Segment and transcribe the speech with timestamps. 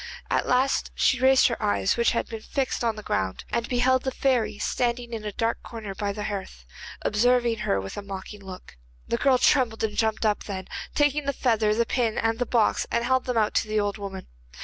[0.31, 4.01] At last she raised her eyes, which had been fixed on the ground, and beheld
[4.01, 6.65] the fairy standing in a dark corner by the hearth,
[7.03, 8.77] observing her with a mocking look.
[9.07, 12.87] The girl trembled and jumped up, then, taking the feather, the pin, and the box,
[12.91, 14.25] she held them out to the old woman.